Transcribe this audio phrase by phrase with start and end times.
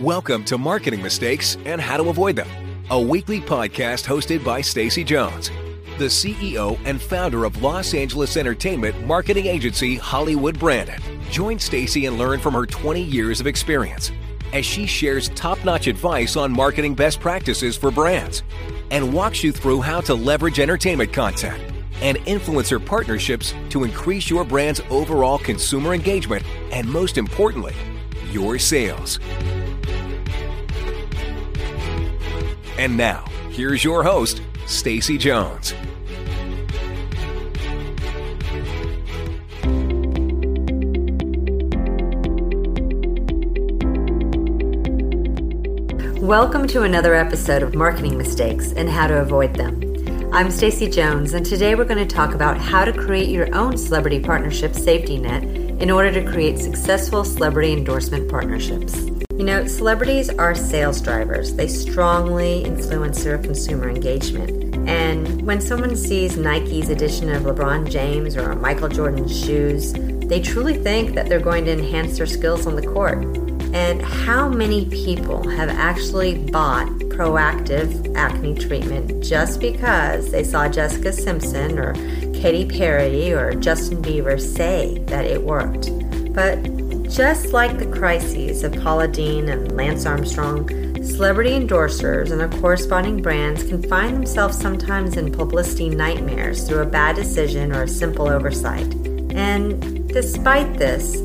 [0.00, 2.48] Welcome to Marketing Mistakes and How to Avoid Them,
[2.90, 5.50] a weekly podcast hosted by Stacy Jones,
[5.98, 11.00] the CEO and founder of Los Angeles entertainment marketing agency Hollywood Branded.
[11.30, 14.12] Join Stacy and learn from her 20 years of experience
[14.52, 18.44] as she shares top-notch advice on marketing best practices for brands
[18.92, 24.44] and walks you through how to leverage entertainment content and influencer partnerships to increase your
[24.44, 27.74] brand's overall consumer engagement and most importantly,
[28.30, 29.20] your sales.
[32.78, 35.74] And now, here's your host, Stacy Jones.
[46.24, 49.93] Welcome to another episode of Marketing Mistakes and How to Avoid Them.
[50.34, 53.78] I'm Stacy Jones, and today we're going to talk about how to create your own
[53.78, 58.96] celebrity partnership safety net in order to create successful celebrity endorsement partnerships.
[59.30, 61.54] You know, celebrities are sales drivers.
[61.54, 64.74] They strongly influence their consumer engagement.
[64.88, 70.74] And when someone sees Nike's edition of LeBron James or Michael Jordan's shoes, they truly
[70.74, 73.22] think that they're going to enhance their skills on the court.
[73.74, 81.12] And how many people have actually bought Proactiv acne treatment just because they saw Jessica
[81.12, 81.92] Simpson or
[82.32, 85.90] Katy Perry or Justin Bieber say that it worked?
[86.32, 86.62] But
[87.10, 90.68] just like the crises of Paula Deen and Lance Armstrong,
[91.02, 96.86] celebrity endorsers and their corresponding brands can find themselves sometimes in publicity nightmares through a
[96.86, 98.94] bad decision or a simple oversight.
[99.34, 101.16] And despite this,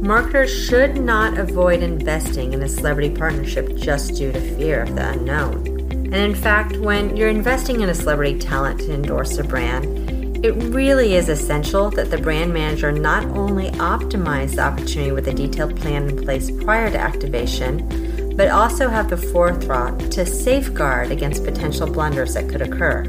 [0.00, 5.10] marketers should not avoid investing in a celebrity partnership just due to fear of the
[5.10, 5.66] unknown.
[5.90, 10.10] And in fact, when you're investing in a celebrity talent to endorse a brand,
[10.44, 15.34] it really is essential that the brand manager not only optimize the opportunity with a
[15.34, 21.44] detailed plan in place prior to activation, but also have the forethought to safeguard against
[21.44, 23.04] potential blunders that could occur.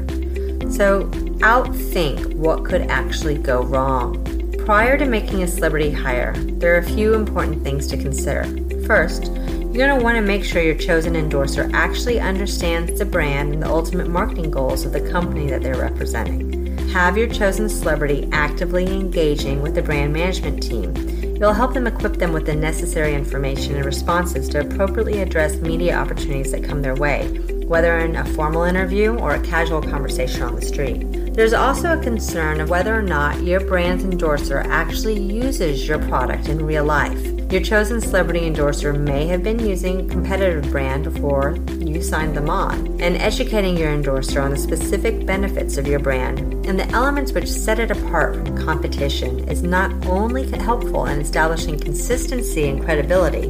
[0.70, 1.08] So,
[1.40, 4.21] outthink what could actually go wrong.
[4.64, 8.44] Prior to making a celebrity hire, there are a few important things to consider.
[8.86, 13.52] First, you're going to want to make sure your chosen endorser actually understands the brand
[13.52, 16.78] and the ultimate marketing goals of the company that they're representing.
[16.90, 20.94] Have your chosen celebrity actively engaging with the brand management team.
[21.36, 25.96] You'll help them equip them with the necessary information and responses to appropriately address media
[25.96, 27.26] opportunities that come their way,
[27.66, 31.11] whether in a formal interview or a casual conversation on the street.
[31.32, 36.50] There's also a concern of whether or not your brand's endorser actually uses your product
[36.50, 37.24] in real life.
[37.50, 42.50] Your chosen celebrity endorser may have been using a competitive brand before you signed them
[42.50, 47.32] on, and educating your endorser on the specific benefits of your brand and the elements
[47.32, 53.48] which set it apart from competition is not only helpful in establishing consistency and credibility,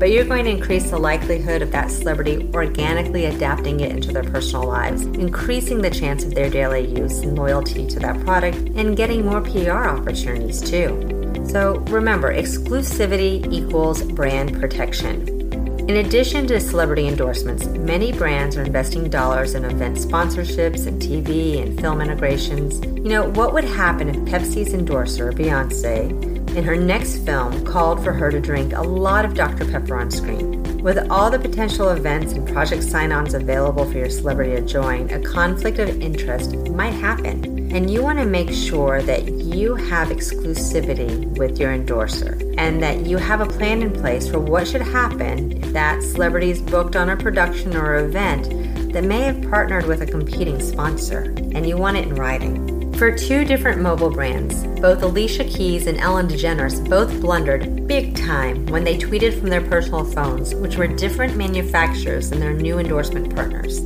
[0.00, 4.24] but you're going to increase the likelihood of that celebrity organically adapting it into their
[4.24, 8.96] personal lives, increasing the chance of their daily use and loyalty to that product, and
[8.96, 11.44] getting more PR opportunities too.
[11.50, 15.38] So remember, exclusivity equals brand protection.
[15.80, 21.60] In addition to celebrity endorsements, many brands are investing dollars in event sponsorships and TV
[21.60, 22.80] and film integrations.
[22.86, 28.12] You know, what would happen if Pepsi's endorser, Beyonce, in her next film called for
[28.12, 29.64] her to drink a lot of Dr.
[29.70, 30.60] Pepper on screen?
[30.82, 35.10] With all the potential events and project sign ons available for your celebrity to join,
[35.10, 37.70] a conflict of interest might happen.
[37.72, 43.04] And you want to make sure that you have exclusivity with your endorser and that
[43.06, 46.96] you have a plan in place for what should happen if that celebrity is booked
[46.96, 51.76] on a production or event that may have partnered with a competing sponsor and you
[51.76, 52.79] want it in writing.
[53.00, 58.66] For two different mobile brands, both Alicia Keys and Ellen DeGeneres both blundered big time
[58.66, 63.34] when they tweeted from their personal phones, which were different manufacturers than their new endorsement
[63.34, 63.78] partners.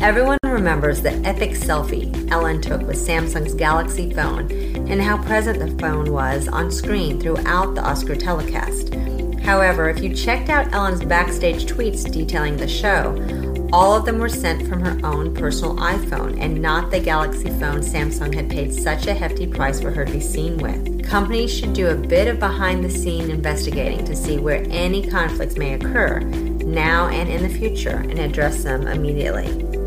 [0.00, 5.80] Everyone remembers the epic selfie Ellen took with Samsung's Galaxy phone and how present the
[5.80, 8.92] phone was on screen throughout the Oscar telecast.
[9.44, 13.14] However, if you checked out Ellen's backstage tweets detailing the show,
[13.72, 17.80] all of them were sent from her own personal iPhone and not the Galaxy phone
[17.80, 21.04] Samsung had paid such a hefty price for her to be seen with.
[21.04, 25.56] Companies should do a bit of behind the scene investigating to see where any conflicts
[25.56, 29.77] may occur now and in the future and address them immediately.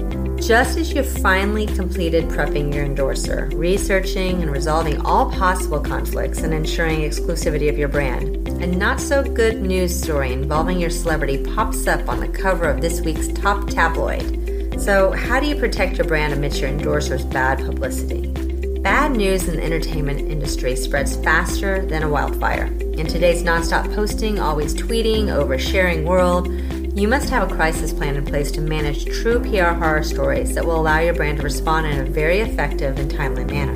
[0.42, 6.52] Just as you've finally completed prepping your endorser, researching and resolving all possible conflicts and
[6.52, 11.86] ensuring exclusivity of your brand, a not so good news story involving your celebrity pops
[11.86, 14.82] up on the cover of this week's top tabloid.
[14.82, 18.32] So, how do you protect your brand amidst your endorser's bad publicity?
[18.80, 22.66] Bad news in the entertainment industry spreads faster than a wildfire.
[22.66, 26.48] In today's nonstop posting, always tweeting, oversharing world,
[26.94, 30.66] you must have a crisis plan in place to manage true PR horror stories that
[30.66, 33.76] will allow your brand to respond in a very effective and timely manner.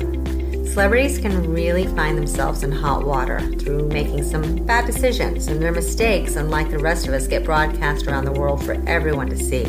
[0.66, 5.72] Celebrities can really find themselves in hot water through making some bad decisions, and their
[5.72, 9.64] mistakes, unlike the rest of us, get broadcast around the world for everyone to see.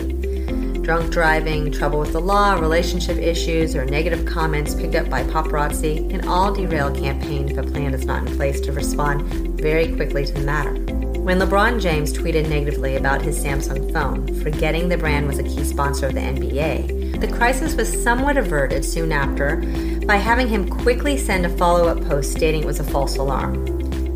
[0.81, 6.09] Drunk driving, trouble with the law, relationship issues, or negative comments picked up by paparazzi
[6.09, 9.21] can all derail a campaign if a plan is not in place to respond
[9.59, 10.86] very quickly to the matter.
[11.27, 15.65] When LeBron James tweeted negatively about his Samsung phone, forgetting the brand was a key
[15.65, 19.57] sponsor of the NBA, the crisis was somewhat averted soon after
[20.05, 23.67] by having him quickly send a follow up post stating it was a false alarm.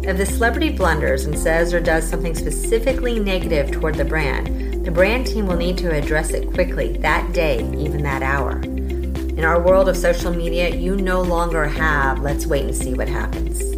[0.06, 4.92] If the celebrity blunders and says or does something specifically negative toward the brand, the
[4.92, 8.62] brand team will need to address it quickly that day, even that hour.
[8.62, 13.10] In our world of social media, you no longer have let's wait and see what
[13.10, 13.71] happens.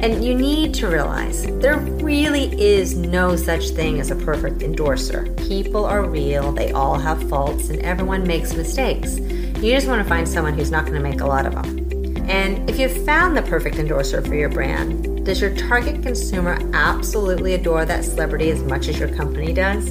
[0.00, 5.32] And you need to realize there really is no such thing as a perfect endorser.
[5.48, 9.18] People are real, they all have faults, and everyone makes mistakes.
[9.18, 11.86] You just want to find someone who's not going to make a lot of them.
[12.28, 17.54] And if you've found the perfect endorser for your brand, does your target consumer absolutely
[17.54, 19.90] adore that celebrity as much as your company does?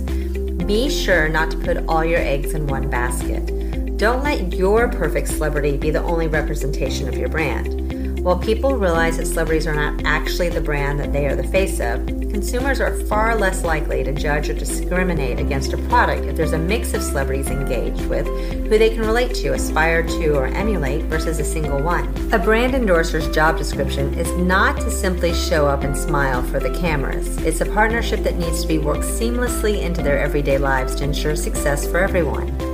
[0.65, 3.97] Be sure not to put all your eggs in one basket.
[3.97, 7.84] Don't let your perfect celebrity be the only representation of your brand.
[8.25, 11.79] While people realize that celebrities are not actually the brand that they are the face
[11.79, 16.53] of, consumers are far less likely to judge or discriminate against a product if there's
[16.53, 21.03] a mix of celebrities engaged with who they can relate to, aspire to, or emulate
[21.03, 22.07] versus a single one.
[22.33, 26.75] A brand endorser's job description is not to simply show up and smile for the
[26.79, 27.37] cameras.
[27.43, 31.35] It's a partnership that needs to be worked seamlessly into their everyday lives to ensure
[31.35, 32.64] success for everyone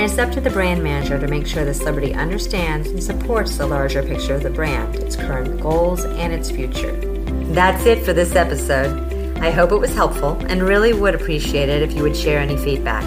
[0.00, 3.58] and it's up to the brand manager to make sure the celebrity understands and supports
[3.58, 6.96] the larger picture of the brand, its current goals, and its future.
[7.52, 9.36] That's it for this episode.
[9.42, 12.56] I hope it was helpful and really would appreciate it if you would share any
[12.56, 13.04] feedback.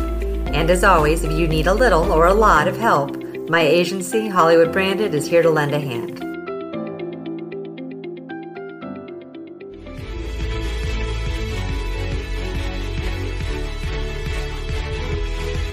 [0.54, 3.18] And as always, if you need a little or a lot of help,
[3.50, 6.13] my agency, Hollywood Branded, is here to lend a hand.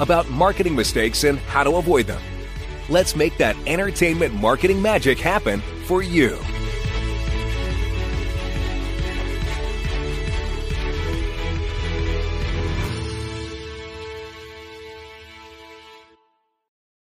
[0.00, 2.20] about marketing mistakes and how to avoid them.
[2.88, 6.36] Let's make that entertainment marketing magic happen for you.